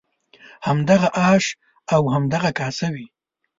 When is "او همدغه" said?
1.95-2.49